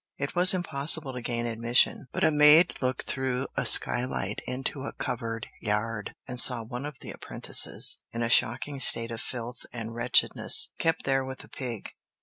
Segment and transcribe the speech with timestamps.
[0.17, 4.93] It was impossible to gain admission, but a maid looked through a skylight into a
[4.93, 9.93] covered yard, and saw one of the apprentices, in a shocking state of filth and
[9.93, 11.89] wretchedness, kept there with a pig.